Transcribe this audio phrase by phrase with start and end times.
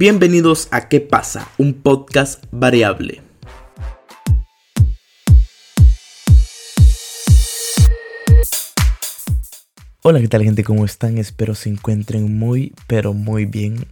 [0.00, 1.50] Bienvenidos a ¿Qué pasa?
[1.58, 3.20] Un podcast variable.
[10.02, 10.62] Hola, ¿qué tal gente?
[10.62, 11.18] ¿Cómo están?
[11.18, 13.88] Espero se encuentren muy, pero muy bien.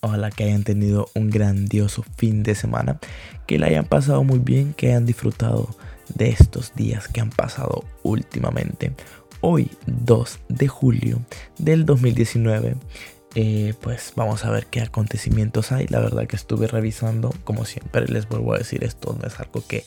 [0.00, 2.98] Ojalá que hayan tenido un grandioso fin de semana,
[3.46, 5.68] que la hayan pasado muy bien, que hayan disfrutado
[6.14, 8.94] de estos días que han pasado últimamente.
[9.42, 11.20] Hoy, 2 de julio
[11.58, 12.76] del 2019,
[13.34, 15.86] eh, pues vamos a ver qué acontecimientos hay.
[15.88, 19.64] La verdad que estuve revisando, como siempre les vuelvo a decir, esto no es algo
[19.66, 19.84] que,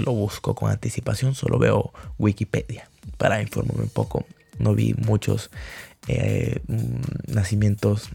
[0.00, 4.26] lo busco con anticipación, solo veo Wikipedia para informarme un poco.
[4.58, 5.50] No vi muchos
[6.08, 6.58] eh,
[7.28, 8.10] nacimientos,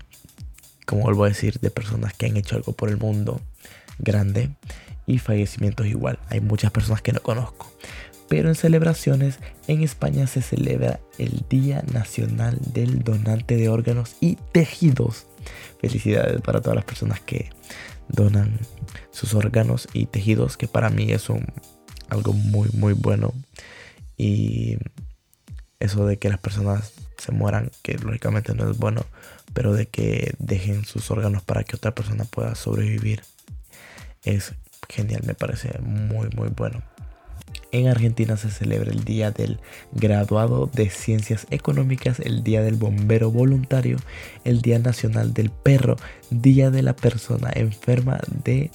[0.86, 3.40] como vuelvo a decir, de personas que han hecho algo por el mundo
[3.98, 4.50] grande
[5.08, 6.20] y fallecimientos igual.
[6.28, 7.72] Hay muchas personas que no conozco
[8.30, 14.38] pero en celebraciones en España se celebra el Día Nacional del Donante de Órganos y
[14.53, 15.26] Tejidos.
[15.81, 17.50] Felicidades para todas las personas que
[18.08, 18.59] donan
[19.12, 21.28] sus órganos y tejidos, que para mí es
[22.09, 23.34] algo muy, muy bueno.
[24.16, 24.78] Y
[25.80, 29.06] eso de que las personas se mueran, que lógicamente no es bueno,
[29.53, 33.23] pero de que dejen sus órganos para que otra persona pueda sobrevivir,
[34.23, 34.53] es
[34.88, 36.81] genial, me parece muy, muy bueno.
[37.72, 39.59] En Argentina se celebra el Día del
[39.92, 43.98] Graduado de Ciencias Económicas, el Día del Bombero Voluntario,
[44.44, 45.95] el Día Nacional del Perro,
[46.31, 48.72] Día de la Persona Enferma de,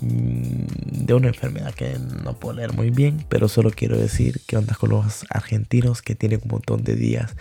[0.00, 4.56] mm, de una enfermedad que no puedo leer muy bien, pero solo quiero decir que
[4.56, 7.36] onda con los argentinos que tienen un montón de días,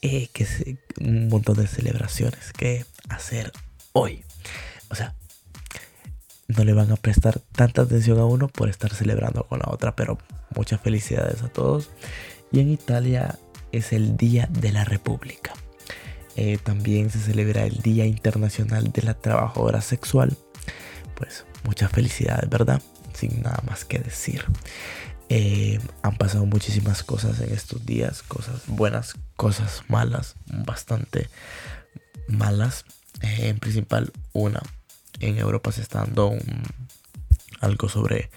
[0.00, 0.46] eh, que
[0.98, 3.52] un montón de celebraciones que hacer
[3.92, 4.24] hoy.
[4.88, 5.14] O sea,
[6.48, 9.96] no le van a prestar tanta atención a uno por estar celebrando con la otra,
[9.96, 10.18] pero
[10.54, 11.90] muchas felicidades a todos.
[12.52, 13.38] Y en Italia
[13.72, 15.52] es el Día de la República.
[16.36, 20.36] Eh, también se celebra el Día Internacional de la Trabajadora Sexual.
[21.16, 22.82] Pues muchas felicidades, ¿verdad?
[23.14, 24.44] Sin nada más que decir.
[25.28, 31.28] Eh, han pasado muchísimas cosas en estos días, cosas buenas, cosas malas, bastante
[32.28, 32.84] malas.
[33.22, 34.62] Eh, en principal, una
[35.20, 36.32] en Europa se está dando
[37.60, 38.30] algo sobre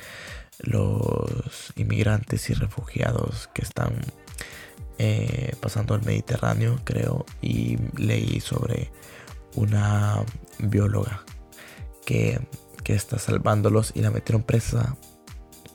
[0.59, 4.01] los inmigrantes y refugiados que están
[4.97, 8.91] eh, pasando al Mediterráneo, creo, y leí sobre
[9.55, 10.23] una
[10.59, 11.23] bióloga
[12.05, 12.41] que,
[12.83, 14.97] que está salvándolos y la metieron presa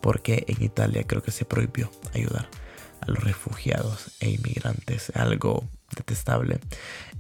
[0.01, 2.49] porque en Italia creo que se prohibió ayudar
[3.07, 6.61] a los refugiados e inmigrantes, algo detestable.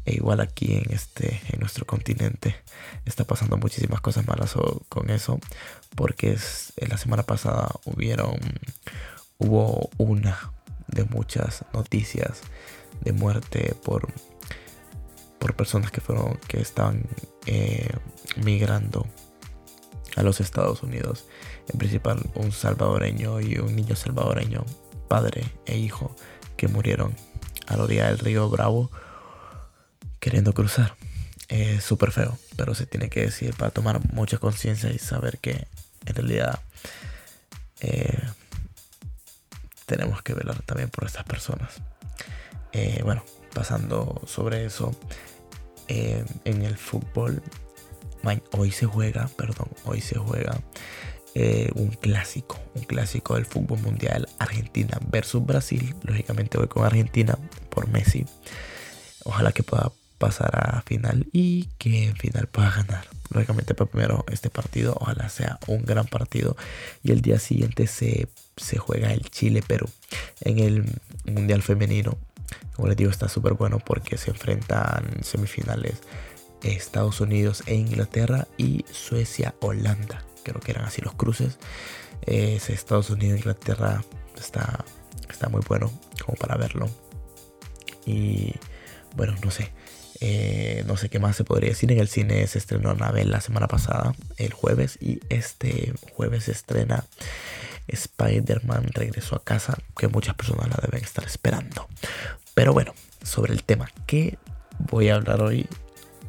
[0.07, 2.57] E igual aquí en este, en nuestro continente,
[3.05, 4.55] está pasando muchísimas cosas malas
[4.89, 5.39] con eso,
[5.95, 8.39] porque es, la semana pasada hubieron,
[9.39, 10.53] hubo una
[10.89, 12.43] de muchas noticias
[13.01, 14.13] de muerte por,
[15.39, 17.07] por personas que fueron, que estaban
[17.47, 17.91] eh,
[18.37, 19.07] migrando
[20.17, 21.27] a los Estados Unidos.
[21.73, 24.65] En principal un salvadoreño y un niño salvadoreño,
[25.09, 26.15] padre e hijo,
[26.57, 27.15] que murieron
[27.67, 28.91] a la orilla del río Bravo
[30.21, 30.97] queriendo cruzar.
[31.49, 35.67] Es súper feo, pero se tiene que decir para tomar mucha conciencia y saber que
[36.07, 36.61] en realidad
[37.81, 38.19] eh,
[39.87, 41.75] tenemos que velar también por estas personas.
[42.73, 43.23] Eh, bueno,
[43.53, 44.97] pasando sobre eso,
[45.89, 47.43] eh, en el fútbol,
[48.53, 50.59] hoy se juega, perdón, hoy se juega
[51.75, 55.95] un clásico, un clásico del fútbol mundial, Argentina versus Brasil.
[56.03, 57.37] Lógicamente voy con Argentina
[57.71, 58.25] por Messi.
[59.25, 63.07] Ojalá que pueda pasar a final y que en final pueda ganar.
[63.31, 66.57] Lógicamente, para primero este partido, ojalá sea un gran partido.
[67.03, 69.89] Y el día siguiente se, se juega el Chile-Perú
[70.41, 70.85] en el
[71.27, 72.17] Mundial Femenino.
[72.77, 75.95] Como les digo, está súper bueno porque se enfrentan semifinales
[76.63, 80.25] Estados Unidos e Inglaterra y Suecia-Holanda.
[80.45, 81.59] Creo que eran así los cruces.
[82.27, 84.03] Estados Unidos-Inglaterra
[84.37, 84.85] está,
[85.29, 85.91] está muy bueno
[86.25, 86.89] como para verlo.
[88.07, 88.55] Y
[89.17, 89.73] bueno, no sé.
[90.21, 91.91] Eh, no sé qué más se podría decir.
[91.93, 96.53] En el cine se estrenó Anabel la semana pasada, el jueves, y este jueves se
[96.53, 97.05] estrena
[97.89, 101.89] Spider-Man Regreso a casa, que muchas personas la deben estar esperando.
[102.55, 104.39] Pero bueno, sobre el tema que
[104.79, 105.69] voy a hablar hoy,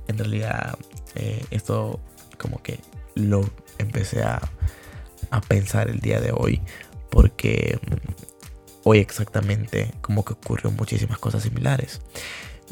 [0.08, 0.78] en realidad
[1.16, 2.00] eh, esto
[2.38, 2.80] como que
[3.14, 4.42] lo empecé a,
[5.32, 6.62] a pensar el día de hoy,
[7.10, 8.24] porque mm,
[8.84, 12.02] hoy exactamente como que ocurrió muchísimas cosas similares.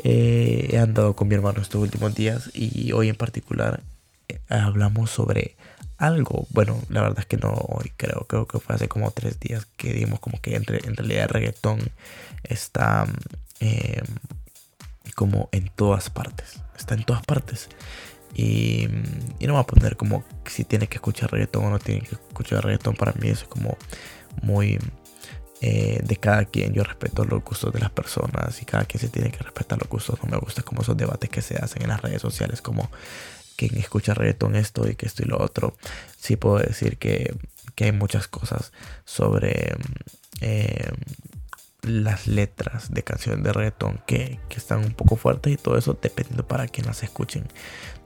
[0.03, 3.81] Eh, he andado con mi hermano estos últimos días y hoy en particular
[4.27, 5.55] eh, hablamos sobre
[5.97, 6.47] algo.
[6.49, 9.65] Bueno, la verdad es que no hoy creo, creo que fue hace como tres días
[9.77, 11.79] que dimos como que en, realidad el reggaetón
[12.43, 13.05] está
[13.59, 14.05] em,
[15.15, 16.59] como en todas partes.
[16.77, 17.69] Está en todas partes.
[18.33, 18.87] Y,
[19.39, 22.15] y, no va a poner como si tiene que escuchar reggaetón o no tiene que
[22.15, 22.95] escuchar reggaetón.
[22.95, 23.77] Para mí eso es como
[24.41, 24.79] muy
[25.61, 26.73] eh, de cada quien.
[26.73, 29.87] Yo respeto los gustos de las personas y cada quien se tiene que respetar los
[29.87, 30.19] gustos.
[30.23, 32.89] No me gusta como esos debates que se hacen en las redes sociales como
[33.55, 35.75] quien escucha reggaetón esto y que esto y lo otro.
[36.17, 37.33] Sí puedo decir que,
[37.75, 38.73] que hay muchas cosas
[39.05, 39.75] sobre
[40.41, 40.91] eh,
[41.83, 45.97] las letras de canciones de reggaetón que, que, están un poco fuertes y todo eso
[46.01, 47.45] dependiendo para quien las escuchen.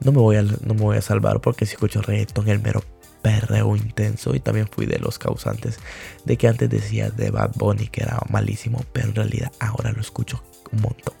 [0.00, 2.82] No me voy a, no me voy a salvar porque si escucho reggaetón el mero
[3.22, 5.78] perreo intenso y también fui de los causantes
[6.24, 10.00] de que antes decía de Bad Bunny que era malísimo, pero en realidad ahora lo
[10.00, 10.42] escucho
[10.72, 11.14] un montón.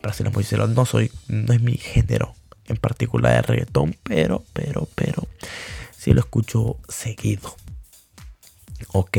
[0.00, 2.34] Para ser muy sincero, no soy, no es mi género
[2.66, 5.26] en particular de reggaetón, pero, pero, pero,
[5.96, 7.54] sí lo escucho seguido.
[8.92, 9.18] Ok,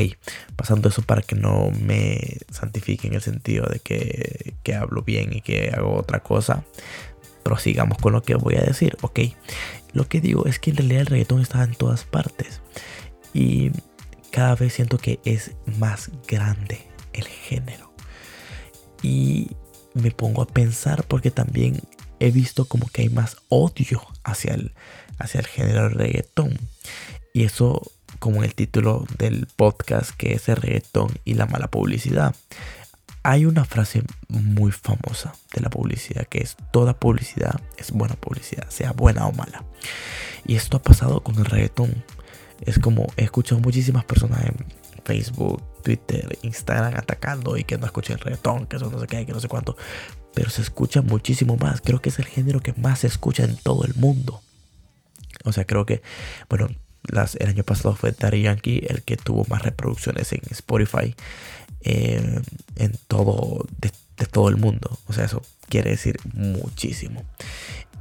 [0.55, 5.33] pasando eso para que no me santifique en el sentido de que, que hablo bien
[5.33, 6.63] y que hago otra cosa.
[7.43, 8.97] Prosigamos con lo que voy a decir.
[9.01, 9.19] Ok,
[9.93, 12.61] lo que digo es que en realidad el reggaetón está en todas partes.
[13.33, 13.71] Y
[14.31, 16.79] cada vez siento que es más grande
[17.13, 17.91] el género.
[19.01, 19.51] Y
[19.93, 21.81] me pongo a pensar porque también
[22.19, 24.73] he visto como que hay más odio hacia el,
[25.17, 26.57] hacia el género del reggaetón.
[27.33, 31.69] Y eso como en el título del podcast que es el reggaetón y la mala
[31.69, 32.35] publicidad.
[33.23, 38.69] Hay una frase muy famosa de la publicidad que es toda publicidad es buena publicidad,
[38.69, 39.63] sea buena o mala.
[40.45, 42.03] Y esto ha pasado con el reggaetón.
[42.61, 44.55] Es como he escuchado muchísimas personas en
[45.03, 49.25] Facebook, Twitter, Instagram atacando y que no escuchen el reggaetón, que eso no sé qué,
[49.25, 49.75] que no sé cuánto.
[50.33, 51.81] Pero se escucha muchísimo más.
[51.81, 54.41] Creo que es el género que más se escucha en todo el mundo.
[55.45, 56.01] O sea, creo que,
[56.49, 56.69] bueno,
[57.03, 61.15] las, el año pasado fue Daddy Yankee el que tuvo más reproducciones en Spotify.
[61.81, 62.41] Eh,
[62.75, 63.91] en todo, de,
[64.25, 64.99] todo el mundo.
[65.07, 67.23] O sea, eso quiere decir muchísimo.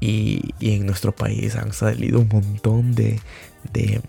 [0.00, 3.21] Y, en nuestro país han salido un montón de,
[3.73, 4.00] de,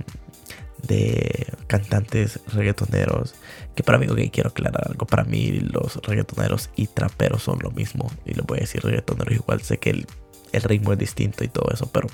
[0.87, 3.35] de cantantes reggaetoneros.
[3.75, 5.05] Que para mí, ok, quiero aclarar algo.
[5.05, 8.11] Para mí, los reggaetoneros y traperos son lo mismo.
[8.25, 9.61] Y les voy a decir reggaetoneros igual.
[9.61, 10.07] Sé que el,
[10.51, 12.07] el ritmo es distinto y todo eso, pero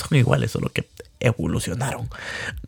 [0.00, 0.88] son iguales, solo que
[1.20, 2.08] evolucionaron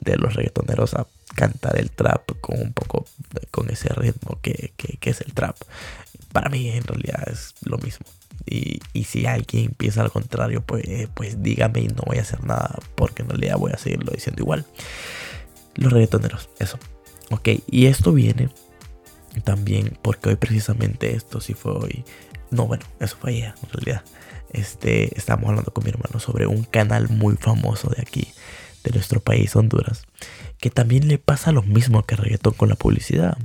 [0.00, 3.06] de los reggaetoneros a cantar el trap con un poco
[3.50, 5.56] con ese ritmo que, es el trap.
[6.32, 8.06] Para mí en realidad es lo mismo.
[8.44, 10.84] Y, si alguien piensa al contrario, pues,
[11.14, 14.42] pues dígame y no voy a hacer nada, porque en realidad voy a seguirlo diciendo
[14.42, 14.66] igual.
[15.74, 16.78] Los reggaetoneros, eso.
[17.30, 18.50] Ok, y esto viene
[19.44, 22.04] también porque hoy precisamente esto sí fue hoy.
[22.52, 24.02] No, bueno, eso fue ayer en realidad
[24.52, 28.32] este, estábamos hablando con mi hermano sobre un canal muy famoso de aquí,
[28.84, 30.04] de nuestro país, Honduras,
[30.58, 33.36] que también le pasa lo mismo que reggaetón con la publicidad.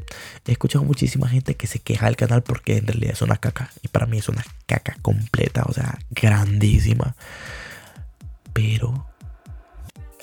[0.45, 3.71] He escuchado muchísima gente que se queja del canal porque en realidad es una caca,
[3.81, 7.15] y para mí es una caca completa, o sea, grandísima.
[8.53, 9.07] Pero,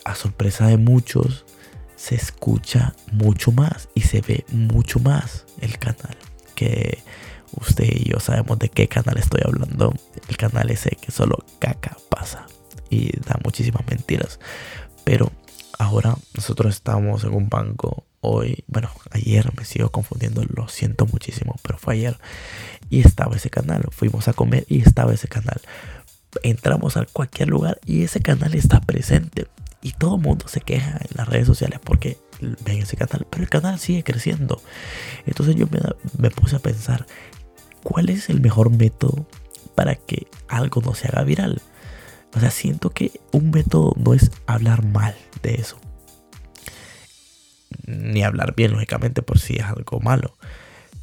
[0.04, 1.46] a sorpresa de muchos,
[1.96, 6.16] se escucha mucho más y se ve mucho más el canal
[6.54, 6.98] que
[7.52, 9.92] usted y yo sabemos de qué canal estoy hablando.
[10.28, 12.46] El canal ese que solo caca pasa
[12.90, 14.38] y da muchísimas mentiras.
[15.04, 15.30] Pero
[15.78, 21.56] ahora nosotros estamos en un banco hoy, bueno, ayer me sigo confundiendo, lo siento muchísimo,
[21.62, 22.18] pero fue ayer
[22.88, 23.84] y estaba ese canal.
[23.90, 25.60] Fuimos a comer y estaba ese canal.
[26.42, 29.46] Entramos a cualquier lugar y ese canal está presente.
[29.82, 33.42] Y todo el mundo se queja en las redes sociales porque ven ese canal, pero
[33.42, 34.60] el canal sigue creciendo.
[35.26, 35.80] Entonces yo me,
[36.18, 37.06] me puse a pensar,
[37.82, 39.26] ¿cuál es el mejor método
[39.74, 41.62] para que algo no se haga viral?
[42.34, 45.78] O sea, siento que un método no es hablar mal de eso.
[47.86, 50.36] Ni hablar bien, lógicamente, por si es algo malo.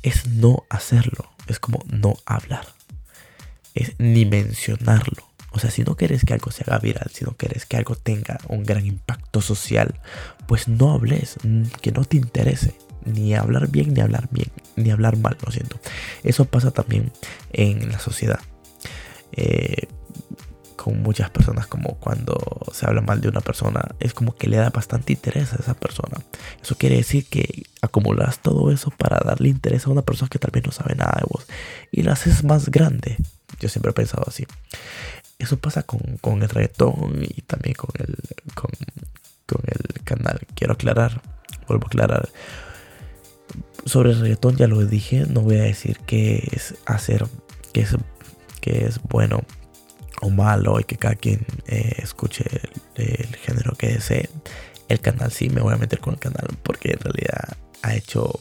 [0.04, 1.32] Es no hacerlo.
[1.48, 2.68] Es como no hablar.
[3.74, 5.31] Es ni mencionarlo.
[5.52, 7.96] O sea, si no quieres que algo se haga viral, si no quieres que algo
[7.96, 10.00] tenga un gran impacto social,
[10.48, 11.36] pues no hables,
[11.82, 15.80] que no te interese ni hablar bien ni hablar bien, ni hablar mal, lo siento.
[16.24, 17.12] Eso pasa también
[17.52, 18.40] en la sociedad.
[19.34, 19.88] Eh,
[20.82, 22.36] con muchas personas como cuando
[22.74, 25.76] se habla mal de una persona es como que le da bastante interés a esa
[25.76, 26.18] persona
[26.60, 30.50] eso quiere decir que acumulas todo eso para darle interés a una persona que tal
[30.50, 31.46] vez no sabe nada de vos
[31.92, 33.18] y la haces más grande
[33.60, 34.48] yo siempre he pensado así
[35.42, 38.16] eso pasa con, con el reggaetón y también con el
[38.56, 38.72] con,
[39.48, 41.22] con el canal quiero aclarar
[41.68, 42.30] vuelvo a aclarar
[43.86, 47.26] sobre el reggaetón ya lo dije, no voy a decir qué es hacer,
[47.74, 47.96] qué es,
[48.60, 49.42] qué es bueno
[50.22, 52.46] o malo y que cada quien eh, escuche
[52.96, 54.30] el, género que desee.
[54.88, 58.40] El canal sí, me voy a meter con el canal porque en realidad ha hecho,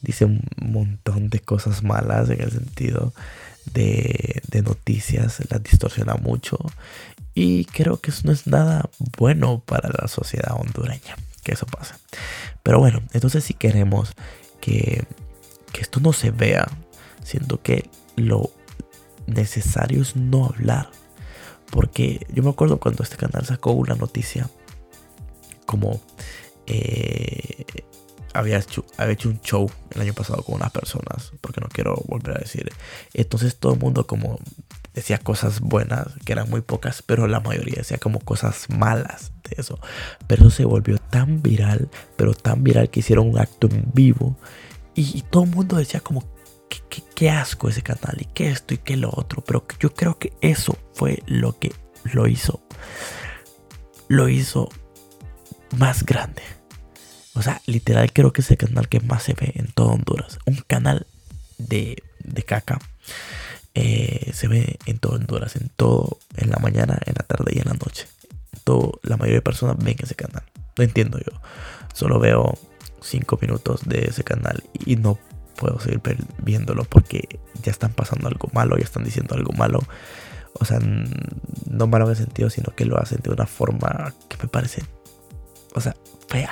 [0.00, 3.12] dice un montón de cosas malas en el sentido
[3.72, 6.58] de, noticias, las distorsiona mucho
[7.34, 11.94] Y creo que eso no es nada bueno para la sociedad hondureña, que eso pase.
[12.62, 14.12] Pero bueno, entonces si queremos
[14.60, 15.04] que,
[15.72, 16.68] que esto no se vea,
[17.22, 18.50] siento que lo
[19.26, 20.90] necesario es no hablar.
[21.70, 24.50] Porque yo me acuerdo cuando este canal sacó una noticia
[25.66, 26.00] como
[26.66, 27.64] eh,
[28.32, 32.02] había, hecho, había hecho un show el año pasado con unas personas, porque no quiero
[32.06, 32.72] volver a decir.
[33.14, 34.38] Entonces todo el mundo como
[34.94, 39.60] decía cosas buenas, que eran muy pocas, pero la mayoría decía como cosas malas de
[39.60, 39.78] eso.
[40.26, 44.36] Pero eso se volvió tan viral, pero tan viral que hicieron un acto en vivo
[44.94, 46.24] y, todo el mundo decía como,
[46.68, 49.42] ¿qué, qué, asco ese canal y qué esto y qué lo otro.
[49.42, 51.72] Pero yo creo que eso fue lo que
[52.12, 52.60] lo hizo.
[54.08, 54.68] Lo hizo
[55.78, 56.42] más grande.
[57.40, 60.38] O sea, literal creo que es el canal que más se ve en todo Honduras.
[60.44, 61.06] Un canal
[61.56, 62.78] de, de caca.
[63.74, 67.60] Eh, se ve en todo Honduras, en todo, en la mañana, en la tarde y
[67.60, 68.06] en la noche.
[68.62, 70.42] Todo, la mayoría de personas ven ese canal.
[70.76, 71.40] No entiendo yo.
[71.94, 72.58] Solo veo
[73.00, 75.18] 5 minutos de ese canal y no
[75.56, 76.02] puedo seguir
[76.42, 77.26] viéndolo porque
[77.62, 79.80] ya están pasando algo malo, ya están diciendo algo malo.
[80.52, 84.36] O sea, no malo en el sentido, sino que lo hacen de una forma que
[84.42, 84.84] me parece,
[85.74, 85.96] o sea,
[86.28, 86.50] fea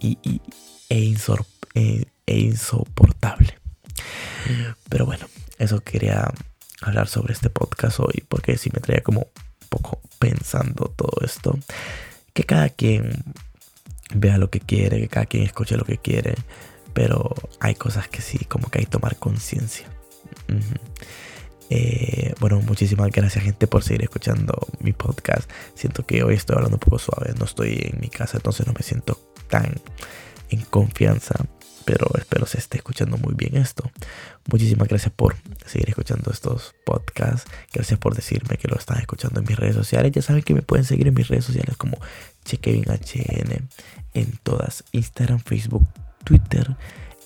[0.00, 0.18] y,
[0.88, 1.14] e,
[1.74, 3.58] e, e, insoportable.
[4.88, 5.26] Pero bueno,
[5.58, 6.32] eso quería
[6.82, 11.58] hablar sobre este podcast hoy, porque si me traía como un poco pensando todo esto.
[12.32, 13.24] Que cada quien
[14.14, 16.34] vea lo que quiere, que cada quien escuche lo que quiere,
[16.92, 19.86] pero hay cosas que sí, como que hay que tomar conciencia.
[21.68, 25.50] Eh, bueno, muchísimas gracias gente por seguir escuchando mi podcast.
[25.74, 28.72] Siento que hoy estoy hablando un poco suave, no estoy en mi casa, entonces no
[28.72, 29.74] me siento tan
[30.50, 31.34] en confianza,
[31.84, 33.90] pero espero se esté escuchando muy bien esto.
[34.50, 35.36] Muchísimas gracias por
[35.66, 37.50] seguir escuchando estos podcasts.
[37.72, 40.12] Gracias por decirme que lo están escuchando en mis redes sociales.
[40.12, 41.98] Ya saben que me pueden seguir en mis redes sociales como
[42.44, 43.68] ChekevinHN
[44.14, 45.86] en todas, Instagram, Facebook,
[46.24, 46.76] Twitter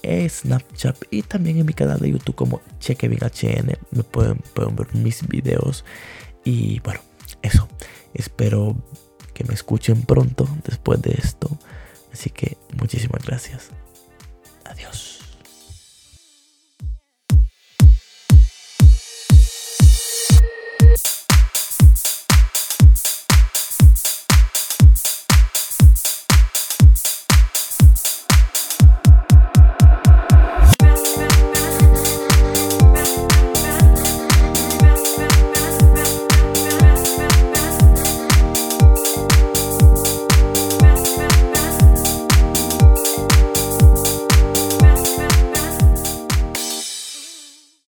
[0.02, 3.78] Snapchat y también en mi canal de YouTube como ChekevinHN.
[3.90, 5.84] Me pueden, pueden ver mis videos.
[6.44, 7.00] Y bueno,
[7.42, 7.68] eso.
[8.14, 8.76] Espero
[9.34, 11.58] que me escuchen pronto después de esto.
[12.12, 13.70] Así que muchísimas gracias.
[14.64, 15.09] Adiós.